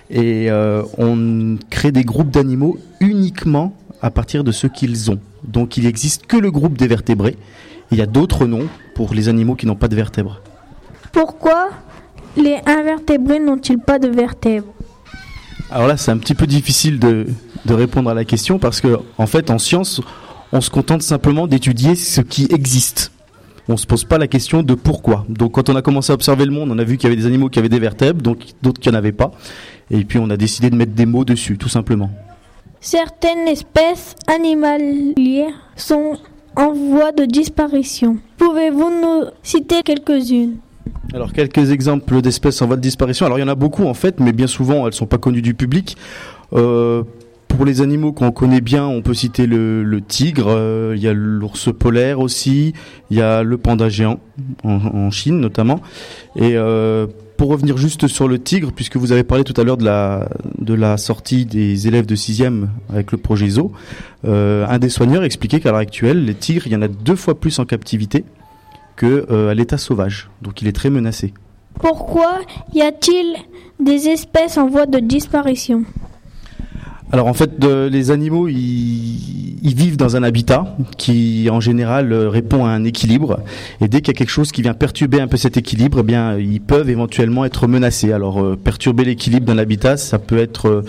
Et 0.10 0.52
euh, 0.52 0.84
on 0.98 1.58
crée 1.70 1.94
des 1.94 2.04
groupes 2.04 2.30
d'animaux 2.30 2.78
uniquement 3.00 3.74
à 4.02 4.12
partir 4.12 4.44
de 4.44 4.52
ce 4.52 4.68
qu'ils 4.68 5.12
ont. 5.12 5.20
Donc 5.44 5.78
il 5.78 5.84
n'existe 5.84 6.28
que 6.28 6.38
le 6.38 6.52
groupe 6.52 6.78
des 6.78 6.88
vertébrés. 6.88 7.38
Il 7.92 7.98
y 7.98 8.02
a 8.02 8.06
d'autres 8.06 8.46
noms 8.46 8.68
pour 8.96 9.14
les 9.14 9.30
animaux 9.30 9.56
qui 9.56 9.66
n'ont 9.66 9.76
pas 9.76 9.88
de 9.88 9.96
vertèbres. 9.96 10.42
Pourquoi 11.12 11.70
les 12.36 12.58
invertébrés 12.66 13.40
n'ont-ils 13.40 13.80
pas 13.80 14.00
de 14.00 14.08
vertèbres? 14.08 14.74
Alors 15.72 15.88
là, 15.88 15.98
c'est 15.98 16.12
un 16.12 16.18
petit 16.18 16.36
peu 16.36 16.48
difficile 16.48 17.00
de, 17.00 17.26
répondre 17.68 18.10
à 18.10 18.14
la 18.14 18.24
question 18.24 18.60
parce 18.60 18.80
que, 18.80 19.00
en 19.18 19.28
fait, 19.28 19.52
en 19.52 19.60
science, 19.60 20.02
on 20.54 20.62
se 20.62 20.70
contente 20.70 21.02
simplement 21.02 21.48
d'étudier 21.48 21.96
ce 21.96 22.22
qui 22.22 22.48
existe. 22.52 23.12
On 23.68 23.76
se 23.76 23.86
pose 23.86 24.06
pas 24.06 24.18
la 24.18 24.28
question 24.28 24.64
de 24.64 24.76
pourquoi. 24.76 25.26
Donc, 25.28 25.54
quand 25.54 25.70
on 25.70 25.76
a 25.76 25.82
commencé 25.82 26.12
à 26.12 26.16
observer 26.16 26.46
le 26.46 26.52
monde, 26.52 26.72
on 26.72 26.80
a 26.80 26.86
vu 26.86 26.96
qu'il 26.96 27.10
y 27.10 27.12
avait 27.12 27.22
des 27.22 27.28
animaux 27.28 27.50
qui 27.50 27.60
avaient 27.60 27.68
des 27.68 27.80
vertèbres, 27.80 28.22
donc 28.22 28.40
d'autres 28.62 28.80
qui 28.80 28.90
n'en 28.90 28.96
avaient 28.96 29.12
pas. 29.12 29.32
Et 29.92 30.06
puis, 30.06 30.20
on 30.20 30.30
a 30.30 30.38
décidé 30.38 30.70
de 30.70 30.76
mettre 30.76 30.94
des 30.94 31.06
mots 31.06 31.26
dessus, 31.26 31.58
tout 31.58 31.68
simplement. 31.68 32.12
Certaines 32.90 33.50
espèces 33.50 34.16
animalières 34.28 35.52
sont 35.76 36.16
en 36.56 36.72
voie 36.72 37.12
de 37.12 37.26
disparition. 37.26 38.16
Pouvez-vous 38.38 38.90
nous 39.02 39.26
citer 39.44 39.84
quelques-unes? 39.84 40.56
Alors 41.14 41.34
quelques 41.34 41.72
exemples 41.72 42.22
d'espèces 42.22 42.62
en 42.62 42.68
voie 42.68 42.78
de 42.78 42.82
disparition. 42.82 43.26
Alors 43.26 43.40
il 43.40 43.42
y 43.42 43.44
en 43.44 43.50
a 43.50 43.56
beaucoup 43.56 43.84
en 43.84 43.94
fait, 43.94 44.22
mais 44.22 44.32
bien 44.32 44.48
souvent 44.48 44.88
elles 44.88 44.94
sont 44.94 45.06
pas 45.06 45.18
connues 45.18 45.42
du 45.42 45.54
public. 45.54 45.98
Euh, 46.54 47.04
pour 47.50 47.66
les 47.66 47.82
animaux 47.82 48.14
qu'on 48.14 48.32
connaît 48.32 48.62
bien, 48.62 48.88
on 48.88 49.02
peut 49.02 49.14
citer 49.14 49.48
le, 49.48 50.00
tigre, 50.08 50.48
euh, 50.48 50.94
il 50.96 51.04
y 51.04 51.10
a 51.10 51.14
l'ours 51.14 51.70
polaire 51.78 52.22
aussi, 52.22 52.72
il 53.10 53.18
y 53.18 53.22
a 53.22 53.44
le 53.44 53.58
panda 53.58 53.90
géant 53.90 54.22
en, 54.64 55.12
Chine 55.12 55.42
notamment. 55.42 55.82
Et 56.38 56.56
euh, 56.56 57.08
pour 57.38 57.50
revenir 57.50 57.78
juste 57.78 58.08
sur 58.08 58.28
le 58.28 58.40
tigre, 58.40 58.72
puisque 58.72 58.98
vous 58.98 59.12
avez 59.12 59.24
parlé 59.24 59.44
tout 59.44 59.60
à 59.60 59.64
l'heure 59.64 59.78
de 59.78 60.74
la, 60.74 60.98
sortie 60.98 61.46
des 61.46 61.88
élèves 61.88 62.06
de 62.06 62.16
6e 62.16 62.68
avec 62.90 63.12
le 63.12 63.18
projet 63.18 63.48
ZO, 63.50 63.72
un 64.24 64.80
des 64.80 64.90
soigneurs 64.90 65.24
expliquait 65.24 65.60
qu'à 65.60 65.70
l'heure 65.70 65.80
actuelle, 65.80 66.26
les 66.26 66.34
tigres, 66.34 66.64
il 66.66 66.74
y 66.74 66.76
en 66.76 66.82
a 66.82 66.88
deux 66.88 67.16
fois 67.16 67.40
plus 67.40 67.60
en 67.60 67.66
captivité 67.66 68.26
que 68.98 69.28
euh, 69.32 69.54
l'état 69.54 69.78
sauvage. 69.78 70.30
Donc 70.42 70.62
il 70.62 70.68
est 70.68 70.74
très 70.74 70.90
menacé. 70.90 71.34
Pourquoi 71.80 72.42
y 72.74 72.82
a-t-il 72.82 73.38
des 73.80 74.10
espèces 74.10 74.58
en 74.58 74.68
voie 74.68 74.88
de 74.88 75.00
disparition? 75.00 75.86
Alors 77.12 77.28
en 77.28 77.34
fait, 77.34 77.64
les 77.64 78.12
animaux, 78.12 78.48
ils, 78.48 79.74
vivent 79.76 79.98
dans 79.98 80.16
un 80.16 80.24
habitat 80.24 80.76
qui, 80.98 81.50
en 81.52 81.60
général, 81.60 82.12
euh, 82.12 82.30
répond 82.30 82.66
à 82.66 82.70
un 82.70 82.84
équilibre. 82.84 83.42
Et 83.80 83.88
dès 83.88 84.02
qu'il 84.02 84.08
y 84.14 84.16
a 84.16 84.18
quelque 84.18 84.32
chose 84.32 84.52
qui 84.52 84.62
vient 84.62 84.74
perturber 84.74 85.22
un 85.22 85.28
peu 85.28 85.38
cet 85.38 85.56
équilibre, 85.56 86.00
eh 86.00 86.04
bien, 86.04 86.38
ils 86.38 86.62
peuvent 86.62 86.90
éventuellement 86.90 87.46
être 87.46 87.68
menacés. 87.68 88.12
Alors 88.12 88.42
euh, 88.42 88.56
perturber 88.56 89.04
l'équilibre 89.06 89.46
d'un 89.46 89.58
habitat, 89.58 89.98
ça 89.98 90.20
peut 90.20 90.38
être 90.38 90.84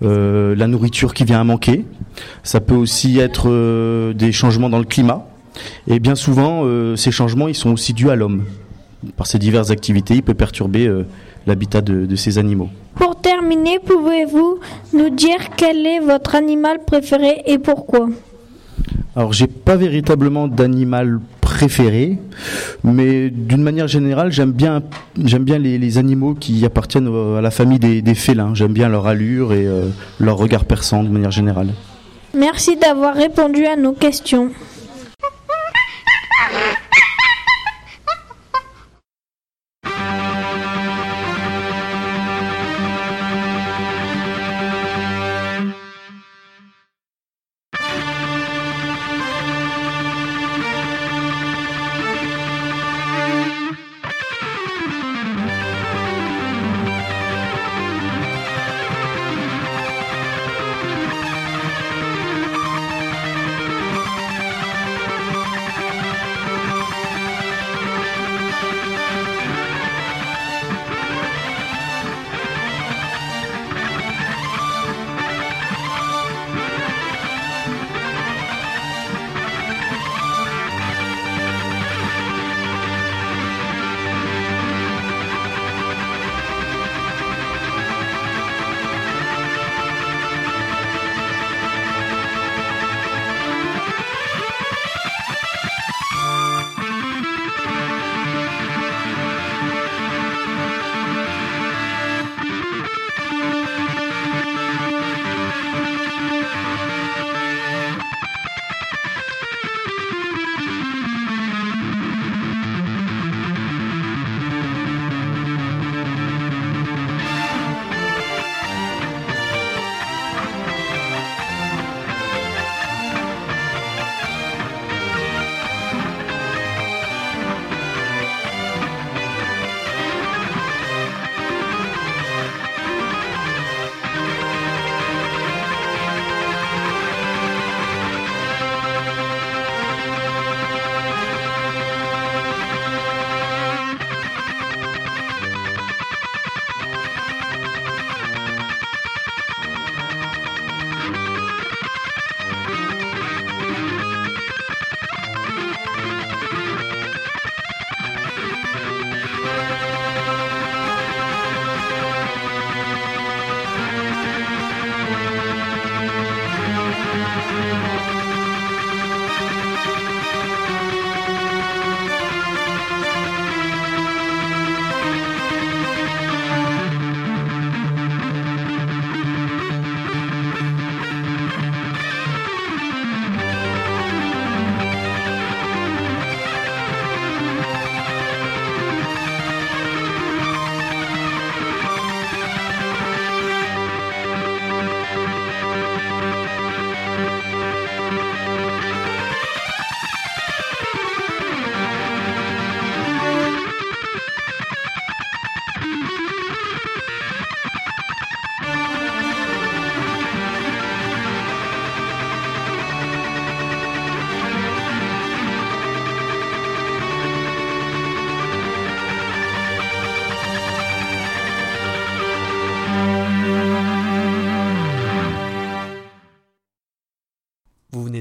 la 0.00 0.66
nourriture 0.66 1.12
qui 1.12 1.24
vient 1.24 1.40
à 1.40 1.44
manquer. 1.44 1.84
Ça 2.42 2.60
peut 2.60 2.74
aussi 2.74 3.18
être 3.18 4.12
des 4.12 4.32
changements 4.32 4.70
dans 4.70 4.78
le 4.78 4.84
climat. 4.84 5.26
Et 5.86 5.98
bien 5.98 6.14
souvent, 6.14 6.62
euh, 6.64 6.96
ces 6.96 7.10
changements, 7.10 7.48
ils 7.48 7.54
sont 7.54 7.70
aussi 7.70 7.92
dus 7.92 8.10
à 8.10 8.16
l'homme. 8.16 8.44
Par 9.16 9.26
ses 9.26 9.38
diverses 9.38 9.70
activités, 9.70 10.14
il 10.14 10.22
peut 10.22 10.34
perturber 10.34 10.86
euh, 10.86 11.04
l'habitat 11.46 11.80
de, 11.80 12.14
ces 12.16 12.38
animaux. 12.38 12.68
Pour 13.20 13.32
terminer, 13.32 13.78
pouvez-vous 13.78 14.60
nous 14.94 15.10
dire 15.10 15.50
quel 15.54 15.86
est 15.86 16.00
votre 16.00 16.34
animal 16.34 16.78
préféré 16.86 17.42
et 17.44 17.58
pourquoi? 17.58 18.08
Alors, 19.14 19.34
j'ai 19.34 19.46
pas 19.46 19.76
véritablement 19.76 20.48
d'animal 20.48 21.20
préféré, 21.42 22.18
mais 22.82 23.28
d'une 23.28 23.62
manière 23.62 23.88
générale, 23.88 24.32
j'aime 24.32 24.52
bien, 24.52 24.82
j'aime 25.22 25.44
bien 25.44 25.58
les, 25.58 25.98
animaux 25.98 26.32
qui 26.32 26.64
appartiennent 26.64 27.10
à 27.36 27.42
la 27.42 27.50
famille 27.50 27.78
des, 27.78 28.14
félins. 28.14 28.54
J'aime 28.54 28.72
bien 28.72 28.88
leur 28.88 29.06
allure 29.06 29.52
et 29.52 29.66
euh, 29.66 29.88
leur 30.18 30.38
regard 30.38 30.64
perçant 30.64 31.04
de 31.04 31.10
manière 31.10 31.30
générale. 31.30 31.74
Merci 32.32 32.76
d'avoir 32.76 33.14
répondu 33.14 33.66
à 33.66 33.76
nos 33.76 33.92
questions. 33.92 34.48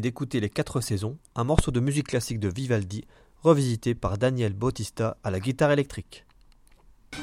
D'écouter 0.10 0.39
Les 0.39 0.50
Quatre 0.50 0.82
Saisons, 0.82 1.17
un 1.36 1.43
morceau 1.43 1.69
de 1.69 1.80
musique 1.80 2.08
classique 2.08 2.39
de 2.39 2.50
Vivaldi, 2.50 3.04
revisité 3.43 3.93
par 3.93 4.17
Daniel 4.17 4.54
Bautista 4.54 5.17
à 5.24 5.30
la 5.30 5.39
guitare 5.39 5.72
électrique. 5.72 6.26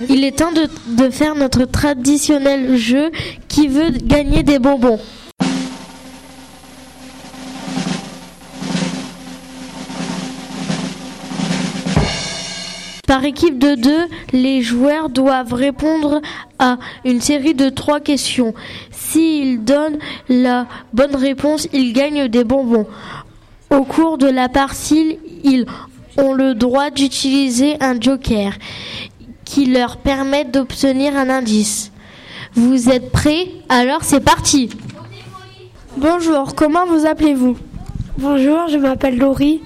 Il 0.08 0.22
est 0.22 0.38
temps 0.38 0.52
de, 0.52 0.68
de 0.96 1.10
faire 1.10 1.34
notre 1.34 1.64
traditionnel 1.64 2.76
jeu 2.76 3.10
qui 3.48 3.66
veut 3.66 3.90
gagner 3.90 4.44
des 4.44 4.60
bonbons. 4.60 5.00
Par 13.06 13.24
équipe 13.24 13.58
de 13.58 13.76
deux, 13.76 14.08
les 14.32 14.62
joueurs 14.62 15.08
doivent 15.08 15.54
répondre 15.54 16.20
à 16.58 16.78
une 17.04 17.20
série 17.20 17.54
de 17.54 17.68
trois 17.68 18.00
questions. 18.00 18.52
S'ils 19.10 19.62
donnent 19.62 19.98
la 20.28 20.66
bonne 20.92 21.14
réponse, 21.14 21.68
ils 21.72 21.92
gagnent 21.92 22.28
des 22.28 22.44
bonbons. 22.44 22.86
Au 23.70 23.82
cours 23.84 24.18
de 24.18 24.28
la 24.28 24.48
partie, 24.48 25.18
ils 25.44 25.64
ont 26.16 26.32
le 26.32 26.54
droit 26.54 26.90
d'utiliser 26.90 27.76
un 27.80 28.00
joker 28.00 28.52
qui 29.44 29.66
leur 29.66 29.98
permet 29.98 30.44
d'obtenir 30.44 31.16
un 31.16 31.30
indice. 31.30 31.92
Vous 32.54 32.88
êtes 32.88 33.12
prêts? 33.12 33.48
Alors 33.68 34.02
c'est 34.02 34.20
parti 34.20 34.70
Bonjour, 35.96 36.54
comment 36.54 36.86
vous 36.86 37.06
appelez-vous? 37.06 37.56
Bonjour, 38.18 38.68
je 38.68 38.76
m'appelle 38.76 39.18
Laurie. 39.18 39.62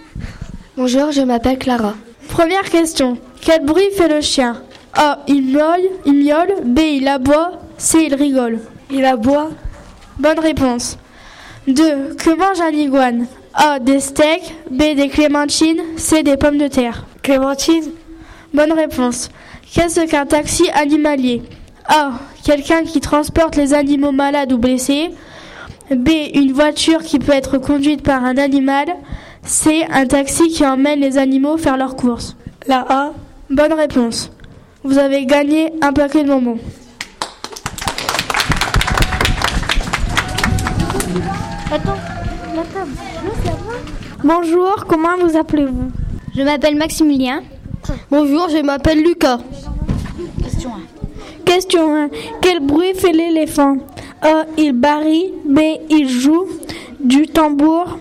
Bonjour, 0.76 1.12
je 1.12 1.22
m'appelle 1.22 1.58
Clara. 1.58 1.94
Première 2.28 2.68
question. 2.68 3.16
Quel 3.40 3.64
bruit 3.64 3.90
fait 3.96 4.08
le 4.08 4.20
chien? 4.20 4.62
A. 4.94 5.20
Il 5.28 5.46
miaule, 5.46 5.88
il 6.04 6.24
miaule. 6.24 6.62
B. 6.64 6.78
Il 6.80 7.08
aboie. 7.08 7.52
C. 7.78 8.04
Il 8.06 8.14
rigole. 8.14 8.60
Il 8.92 9.04
aboie. 9.04 9.50
Bonne 10.18 10.40
réponse. 10.40 10.98
2. 11.68 12.14
Que 12.16 12.36
mange 12.36 12.60
un 12.60 12.70
iguane? 12.70 13.26
A. 13.54 13.78
Des 13.78 14.00
steaks. 14.00 14.54
B. 14.70 14.94
Des 14.96 15.08
clémentines. 15.08 15.82
C. 15.96 16.22
Des 16.22 16.36
pommes 16.36 16.58
de 16.58 16.66
terre. 16.66 17.06
Clémentine? 17.22 17.92
Bonne 18.52 18.72
réponse. 18.72 19.30
Qu'est-ce 19.72 20.06
qu'un 20.06 20.26
taxi 20.26 20.68
animalier? 20.70 21.42
A. 21.86 22.12
Quelqu'un 22.44 22.82
qui 22.82 23.00
transporte 23.00 23.56
les 23.56 23.74
animaux 23.74 24.12
malades 24.12 24.52
ou 24.52 24.58
blessés. 24.58 25.10
B. 25.90 26.08
Une 26.34 26.52
voiture 26.52 27.02
qui 27.02 27.20
peut 27.20 27.32
être 27.32 27.58
conduite 27.58 28.02
par 28.02 28.24
un 28.24 28.38
animal. 28.38 28.86
C. 29.44 29.84
Un 29.92 30.06
taxi 30.06 30.48
qui 30.48 30.66
emmène 30.66 31.00
les 31.00 31.16
animaux 31.16 31.56
faire 31.56 31.76
leurs 31.76 31.94
courses. 31.94 32.36
La 32.66 32.84
A? 32.88 33.12
Bonne 33.50 33.72
réponse. 33.72 34.32
Vous 34.82 34.98
avez 34.98 35.26
gagné 35.26 35.72
un 35.80 35.92
paquet 35.92 36.24
de 36.24 36.28
bonbons. 36.28 36.58
Attends, 41.72 41.94
Bonjour, 44.24 44.86
comment 44.88 45.16
vous 45.20 45.36
appelez-vous? 45.36 45.92
Je 46.36 46.42
m'appelle 46.42 46.74
Maximilien. 46.74 47.42
Bonjour, 48.10 48.48
je 48.48 48.60
m'appelle 48.60 49.00
Lucas. 49.00 49.38
Question 50.42 50.70
1. 50.70 51.44
Question 51.44 51.94
1. 51.94 52.08
Quel 52.40 52.58
bruit 52.58 52.94
fait 52.94 53.12
l'éléphant? 53.12 53.76
A. 54.20 54.46
Il 54.58 54.72
barille. 54.72 55.32
B. 55.44 55.60
Il 55.88 56.08
joue 56.08 56.48
du 56.98 57.28
tambour. 57.28 57.98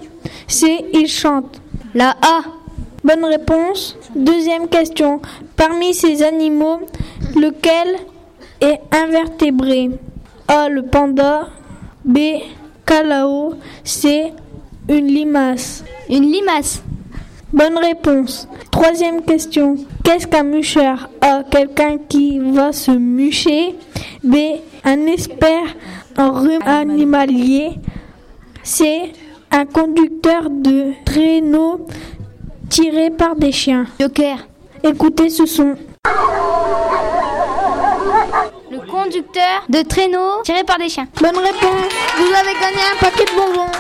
C. 0.48 0.86
Il 0.94 1.08
chante. 1.08 1.62
La 1.94 2.16
A. 2.24 2.42
Bonne 3.04 3.26
réponse. 3.26 3.98
Deuxième 4.16 4.68
question. 4.68 5.22
Parmi 5.56 5.94
ces 5.94 6.24
animaux, 6.24 6.80
lequel 7.36 7.98
est 8.62 8.80
invertébré? 8.92 9.92
A. 10.48 10.70
Le 10.70 10.82
panda. 10.82 11.50
B. 12.04 12.18
Calao. 12.90 13.54
C. 13.84 14.34
Une 14.90 15.06
limace. 15.06 15.84
Une 16.10 16.32
limace. 16.32 16.82
Bonne 17.54 17.78
réponse. 17.78 18.48
Troisième 18.72 19.22
question. 19.22 19.76
Qu'est-ce 20.04 20.26
qu'un 20.26 20.42
mûcheur 20.42 21.08
A. 21.22 21.44
Quelqu'un 21.44 21.98
qui 22.10 22.40
va 22.40 22.74
se 22.74 22.90
mûcher. 22.90 23.76
B. 24.24 24.36
Un 24.84 25.06
expert 25.06 25.76
en 26.18 26.32
rhume 26.32 26.64
animalier. 26.66 27.74
C. 28.64 29.14
Un 29.52 29.66
conducteur 29.66 30.50
de 30.50 30.94
traîneau 31.06 31.86
tiré 32.70 33.12
par 33.12 33.36
des 33.36 33.52
chiens. 33.52 33.86
Joker. 34.00 34.48
Écoutez 34.84 35.30
ce 35.30 35.46
son. 35.46 35.76
Conducteur 39.02 39.64
de 39.70 39.82
traîneau 39.82 40.42
tiré 40.44 40.66
par 40.66 40.78
des 40.78 40.90
chiens. 40.90 41.08
Bonne 41.22 41.38
réponse. 41.38 41.88
Vous 42.18 42.34
avez 42.34 42.54
gagné 42.54 42.82
un 42.94 42.98
paquet 43.00 43.24
de 43.24 43.32
bonbons. 43.32 43.72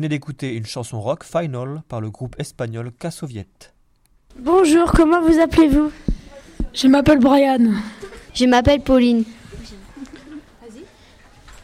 Venez 0.00 0.08
d'écouter 0.08 0.54
une 0.54 0.64
chanson 0.64 0.98
rock 0.98 1.24
Final 1.24 1.82
par 1.86 2.00
le 2.00 2.08
groupe 2.08 2.34
espagnol 2.38 2.90
K-Soviet. 2.98 3.74
Bonjour, 4.38 4.90
comment 4.92 5.20
vous 5.20 5.38
appelez-vous? 5.38 5.92
Je 6.72 6.88
m'appelle 6.88 7.18
Brian. 7.18 7.74
Je 8.32 8.46
m'appelle 8.46 8.80
Pauline. 8.80 9.24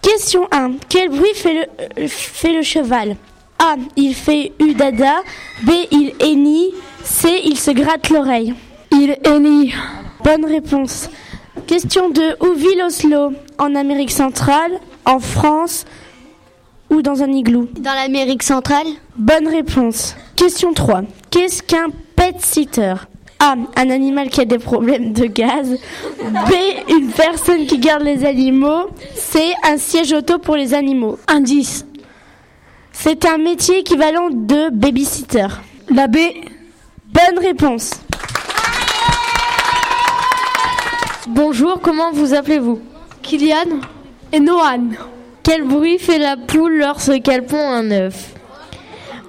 Question 0.02 0.46
1. 0.52 0.72
Quel 0.86 1.08
bruit 1.08 1.32
fait 1.34 1.54
le, 1.54 2.02
euh, 2.02 2.08
fait 2.08 2.52
le 2.52 2.60
cheval? 2.60 3.16
A. 3.58 3.76
Il 3.96 4.14
fait 4.14 4.52
udada. 4.60 5.22
B. 5.62 5.70
Il 5.90 6.12
hennit. 6.20 6.74
C. 7.04 7.40
Il 7.42 7.58
se 7.58 7.70
gratte 7.70 8.10
l'oreille. 8.10 8.52
Il 8.92 9.16
hennit. 9.24 9.72
Bonne 10.22 10.44
réponse. 10.44 11.08
Question 11.66 12.10
2. 12.10 12.36
Où 12.40 12.52
vit 12.52 12.76
l'Oslo? 12.78 13.32
En 13.56 13.74
Amérique 13.74 14.10
centrale, 14.10 14.72
en 15.06 15.20
France? 15.20 15.86
Ou 16.96 17.02
dans 17.02 17.22
un 17.22 17.30
igloo 17.30 17.68
Dans 17.78 17.94
l'Amérique 17.94 18.42
centrale 18.42 18.86
Bonne 19.16 19.48
réponse. 19.48 20.16
Question 20.34 20.72
3. 20.72 21.02
Qu'est-ce 21.30 21.62
qu'un 21.62 21.88
pet 22.16 22.36
sitter? 22.40 22.94
A. 23.38 23.54
Un 23.76 23.90
animal 23.90 24.30
qui 24.30 24.40
a 24.40 24.46
des 24.46 24.58
problèmes 24.58 25.12
de 25.12 25.26
gaz. 25.26 25.78
B. 26.18 26.52
Une 26.88 27.10
personne 27.10 27.66
qui 27.66 27.78
garde 27.78 28.02
les 28.02 28.24
animaux. 28.24 28.88
C. 29.14 29.52
Un 29.62 29.76
siège 29.76 30.12
auto 30.12 30.38
pour 30.38 30.56
les 30.56 30.72
animaux. 30.72 31.18
Indice. 31.28 31.84
C'est 32.92 33.26
un 33.26 33.36
métier 33.36 33.80
équivalent 33.80 34.30
de 34.30 34.70
babysitter. 34.70 35.48
La 35.90 36.06
B. 36.06 36.16
Bonne 37.12 37.38
réponse. 37.44 37.90
Bonjour, 41.28 41.80
comment 41.82 42.12
vous 42.12 42.32
appelez-vous? 42.34 42.80
Kylian 43.22 43.80
et 44.32 44.40
Noan. 44.40 44.96
Quel 45.46 45.62
bruit 45.62 46.00
fait 46.00 46.18
la 46.18 46.36
poule 46.36 46.78
lorsqu'elle 46.78 47.46
pond 47.46 47.70
un 47.70 47.88
œuf 47.92 48.34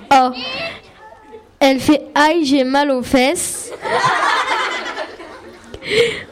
A. 0.09 0.31
Elle 1.59 1.79
fait 1.79 2.05
aïe, 2.15 2.43
j'ai 2.43 2.63
mal 2.63 2.89
aux 2.89 3.03
fesses. 3.03 3.71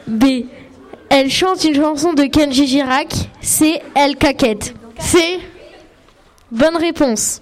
B. 0.08 0.46
Elle 1.08 1.30
chante 1.30 1.62
une 1.62 1.76
chanson 1.76 2.14
de 2.14 2.24
Kenji 2.24 2.66
Girac. 2.66 3.14
C. 3.40 3.80
Elle 3.94 4.16
caquette. 4.16 4.74
C. 4.98 5.38
Bonne 6.50 6.78
réponse. 6.78 7.40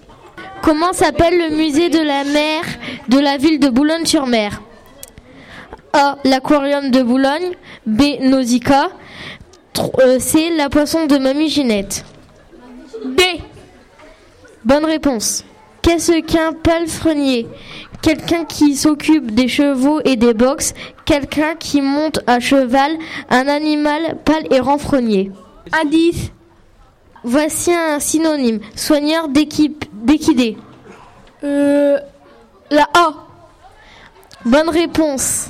Comment 0.61 0.93
s'appelle 0.93 1.39
le 1.49 1.55
musée 1.55 1.89
de 1.89 1.97
la 1.99 2.23
mer 2.25 2.61
de 3.07 3.17
la 3.17 3.37
ville 3.37 3.59
de 3.59 3.69
Boulogne-sur-Mer? 3.69 4.61
A. 5.93 6.17
L'aquarium 6.23 6.91
de 6.91 7.01
Boulogne. 7.01 7.53
B. 7.87 8.19
Nausicaa. 8.19 8.89
Euh, 9.99 10.19
C. 10.19 10.51
La 10.55 10.69
poisson 10.69 11.07
de 11.07 11.17
Mamie 11.17 11.49
Ginette. 11.49 12.05
B. 13.03 13.21
Bonne 14.63 14.85
réponse. 14.85 15.43
Qu'est-ce 15.81 16.21
qu'un 16.21 16.53
palefrenier? 16.53 17.47
Quelqu'un 18.01 18.45
qui 18.45 18.75
s'occupe 18.75 19.33
des 19.33 19.47
chevaux 19.47 20.01
et 20.03 20.15
des 20.15 20.33
box. 20.33 20.73
Quelqu'un 21.05 21.55
qui 21.55 21.81
monte 21.81 22.19
à 22.27 22.39
cheval. 22.39 22.91
Un 23.29 23.47
animal 23.47 24.17
pâle 24.25 24.47
et 24.51 24.59
renfrogné. 24.59 25.31
Indice. 25.71 26.31
Voici 27.23 27.73
un 27.73 27.99
synonyme. 27.99 28.59
Soigneur 28.75 29.27
d'équipe, 29.27 29.85
d'équidé. 29.93 30.57
Euh, 31.43 31.97
la 32.71 32.87
A. 32.93 33.13
Bonne 34.45 34.69
réponse. 34.69 35.47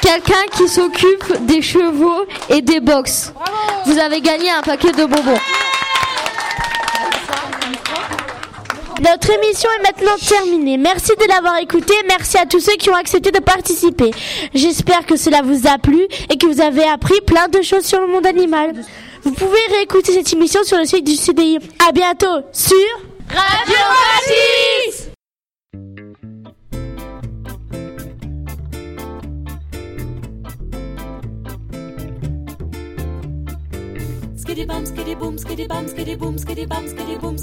Quelqu'un 0.00 0.44
qui 0.52 0.68
s'occupe 0.68 1.46
des 1.46 1.62
chevaux 1.62 2.26
et 2.50 2.60
des 2.60 2.80
box. 2.80 3.32
Vous 3.86 3.98
avez 3.98 4.20
gagné 4.20 4.50
un 4.50 4.62
paquet 4.62 4.92
de 4.92 5.04
bonbons. 5.04 5.38
Notre 9.02 9.30
émission 9.30 9.68
est 9.78 9.82
maintenant 9.82 10.16
terminée. 10.26 10.78
Merci 10.78 11.12
de 11.20 11.28
l'avoir 11.28 11.58
écoutée. 11.58 11.94
Merci 12.08 12.38
à 12.38 12.46
tous 12.46 12.60
ceux 12.60 12.76
qui 12.76 12.90
ont 12.90 12.94
accepté 12.94 13.30
de 13.30 13.40
participer. 13.40 14.12
J'espère 14.54 15.04
que 15.04 15.16
cela 15.16 15.42
vous 15.42 15.66
a 15.66 15.78
plu 15.78 16.06
et 16.30 16.38
que 16.38 16.46
vous 16.46 16.60
avez 16.60 16.84
appris 16.84 17.20
plein 17.26 17.48
de 17.48 17.60
choses 17.62 17.84
sur 17.84 18.00
le 18.00 18.06
monde 18.06 18.26
animal. 18.26 18.72
Vous 19.22 19.32
pouvez 19.32 19.58
réécouter 19.76 20.12
cette 20.12 20.32
émission 20.32 20.62
sur 20.64 20.78
le 20.78 20.84
site 20.84 21.04
du 21.04 21.16
CDI. 21.16 21.58
À 21.88 21.92
bientôt 21.92 22.42
sur 22.52 22.76
Radio 23.28 23.74
Skitty 34.54 34.66
bum, 34.66 34.84
bum, 34.84 34.94
bum, 34.94 35.34
bum, 35.34 35.46
bum, 35.66 35.66
bum, 35.66 36.14
bum, 36.14 36.36
bum, 36.36 37.36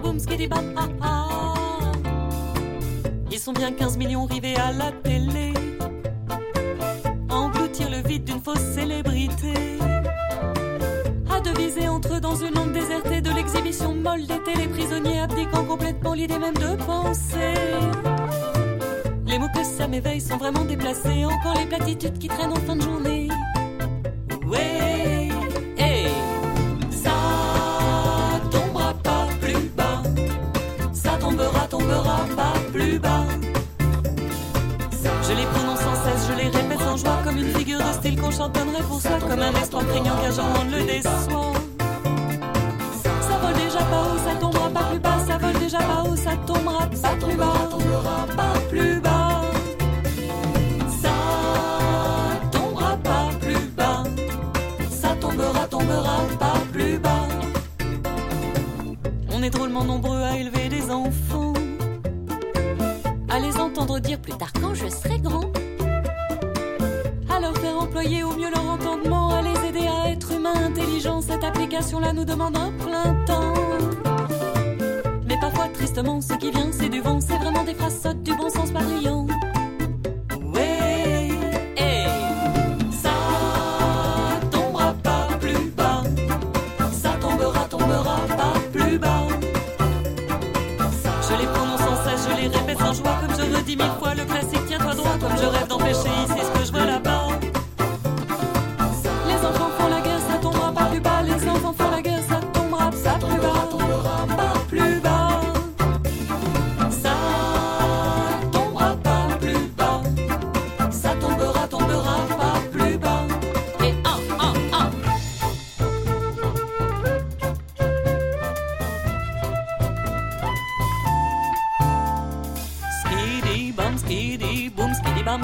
bum, 0.00 0.18
bum, 0.48 0.74
bum, 0.74 0.96
bum. 0.98 1.26
Ils 3.30 3.38
sont 3.38 3.52
bien 3.52 3.70
15 3.72 3.98
millions 3.98 4.24
rivés 4.24 4.56
à 4.56 4.72
la 4.72 4.92
télé. 4.92 5.52
Engloutir 7.28 7.90
le 7.90 8.08
vide 8.08 8.24
d'une 8.24 8.40
fausse 8.40 8.60
célébrité. 8.74 9.52
À 11.46 11.52
deviser 11.52 11.88
entre 11.88 12.20
dans 12.20 12.34
une 12.34 12.54
langue 12.54 12.72
désertée 12.72 13.20
de 13.20 13.30
l'exhibition 13.30 13.94
molle 13.94 14.26
des 14.26 14.42
téléprisonniers 14.42 15.20
abdiquant 15.20 15.64
complètement 15.64 16.12
l'idée 16.12 16.38
même 16.38 16.54
de 16.54 16.74
penser. 16.84 17.54
Les 19.26 19.38
mots 19.38 19.48
que 19.54 19.62
ça 19.62 19.86
m'éveille 19.86 20.20
sont 20.20 20.38
vraiment 20.38 20.64
déplacés, 20.64 21.24
encore 21.24 21.54
les 21.56 21.66
platitudes 21.66 22.18
qui 22.18 22.28
traînent 22.28 22.52
en 22.52 22.56
fin 22.56 22.74
de 22.74 22.82
journée. 22.82 23.28
Ouais, 24.46 25.28
hey. 25.78 26.08
ça 26.90 27.10
tombera 28.50 28.94
pas 28.94 29.26
plus 29.40 29.68
bas, 29.76 30.02
ça 30.92 31.10
tombera, 31.20 31.66
tombera 31.68 32.26
pas 32.36 32.54
plus 32.72 32.98
bas. 32.98 33.24
Je 35.28 35.32
les 35.32 35.42
cesse, 35.42 35.65
joie, 36.96 37.18
comme 37.24 37.38
une 37.38 37.52
figure 37.54 37.78
de 37.78 37.92
style 37.92 38.20
qu'on 38.20 38.30
chantonnerait 38.30 38.82
pour 38.82 39.00
soi, 39.00 39.18
comme 39.28 39.40
un 39.40 39.52
espoir 39.60 39.86
craignant 39.88 40.16
qu'un 40.16 40.32
jour 40.32 40.44
le 40.70 40.84
déçoit. 40.86 41.12
Ça 43.20 43.38
vole 43.42 43.54
déjà 43.54 43.78
pas 43.78 44.02
haut, 44.02 44.18
ça 44.26 44.34
tombera 44.40 44.68
pas 44.70 44.84
plus 44.90 44.98
bas, 44.98 45.18
ça 45.26 45.38
vole 45.38 45.58
déjà 45.58 45.78
pas 45.78 46.02
haut, 46.04 46.16
ça 46.16 46.36
tombera 46.46 46.86
pas 46.86 47.26
plus 47.26 47.36
bas, 47.36 47.65
ce 75.96 76.34
qui 76.34 76.50
vient, 76.50 76.70
c'est 76.72 76.90
du 76.90 77.00
vent, 77.00 77.20
c'est 77.22 77.38
vraiment 77.38 77.64
des 77.64 77.72
phrases 77.72 78.02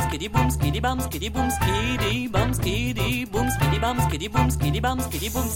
skiddy 0.09 0.29
boom, 0.29 0.51
skiddy 0.51 0.81
bam, 0.81 1.01
skiddy 1.01 1.29
boom, 1.29 1.51
skiddy 1.51 2.29
bam, 2.29 2.55
skiddy 2.55 3.25
boom, 3.27 3.49
skiddy 3.51 3.79
bam, 3.79 3.97
skiddy 4.01 4.29
boom, 4.29 4.51
skiddy 4.51 4.81
bam, 4.81 5.01
skiddy 5.01 5.31
boom. 5.31 5.49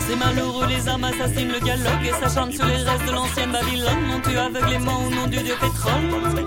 C'est 0.00 0.16
malheureux 0.16 0.66
les 0.66 0.88
âmes 0.88 1.04
assassines 1.04 1.52
le 1.52 1.60
dialogue 1.60 2.04
et 2.04 2.12
ça 2.12 2.28
chante 2.34 2.52
sur 2.52 2.64
les 2.64 2.76
restes 2.76 3.06
de 3.06 3.12
l'ancienne 3.12 3.52
Babylone. 3.52 4.02
Mon 4.08 4.20
tu 4.20 4.38
aveuglément 4.38 4.98
au 5.06 5.10
nom 5.10 5.26
du 5.26 5.38
dieu 5.38 5.54
pétrole. 5.60 6.46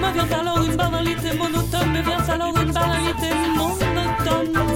Ma 0.00 0.10
vient 0.10 0.38
alors 0.40 0.62
une 0.62 0.76
banalité 0.76 1.32
monotone, 1.36 1.92
me 1.92 2.02
vient 2.02 2.28
alors 2.28 2.58
une 2.60 2.72
banalité 2.72 3.28
monotone. 3.56 4.71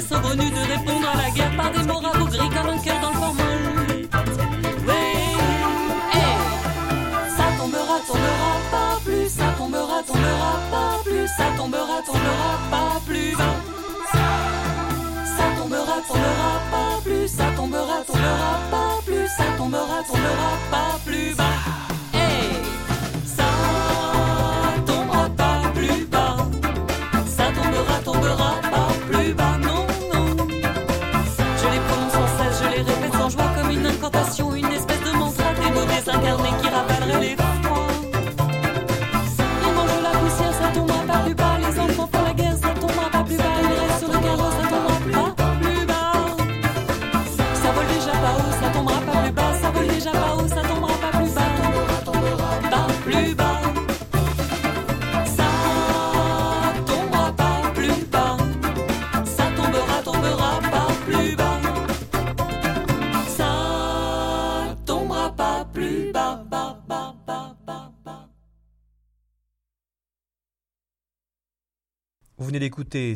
et 0.00 0.02
saugrenues 0.02 0.50
de 0.50 0.62
répondre 0.72 1.08
à 1.12 1.16
la 1.22 1.30
guerre 1.30 1.56
par 1.56 1.70
des 1.70 1.82
mots 1.82 2.00
gris 2.00 2.38
comme 2.38 2.68
un 2.74 2.78
cœur 2.78 3.00
dans 3.00 3.10
le 3.10 3.16
formol. 3.22 3.62
Ouais, 4.86 5.16
hey. 6.14 6.36
ça 7.36 7.46
tombera, 7.58 7.96
tombera 8.06 8.52
pas 8.70 8.98
plus, 9.04 9.28
ça 9.28 9.48
tombera, 9.58 10.02
tombera 10.06 10.52
pas 10.70 10.98
plus, 11.04 11.28
ça 11.36 11.46
tombera, 11.56 11.96
tombera 12.06 12.52
pas 12.70 13.00
plus 13.06 13.36
bas. 13.36 13.56
Ça 15.36 15.46
tombera, 15.58 15.96
tombera 16.08 16.52
pas 16.72 17.00
plus, 17.04 17.28
ça 17.28 17.44
tombera, 17.56 17.96
tombera 18.06 18.52
pas 18.70 19.02
plus, 19.04 19.28
ça 19.36 19.44
tombera, 19.58 20.02
tombera 20.08 20.50
pas 20.70 20.98
plus 21.04 21.34
bas. 21.34 21.89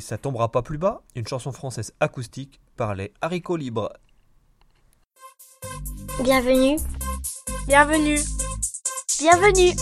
Ça 0.01 0.19
tombera 0.19 0.53
pas 0.53 0.63
plus 0.63 0.79
bas, 0.79 1.03
une 1.17 1.27
chanson 1.27 1.51
française 1.51 1.93
acoustique 1.99 2.61
par 2.77 2.95
les 2.95 3.13
haricots 3.21 3.57
libres. 3.57 3.93
Bienvenue. 6.23 6.77
Bienvenue. 7.67 8.21
Bienvenue. 9.19 9.73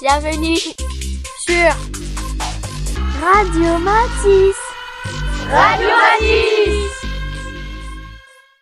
Bienvenue 0.00 0.56
sur 0.56 1.76
Radio 3.20 3.78
Matisse. 3.78 4.56
Radio 5.50 5.88
Matisse. 5.88 7.05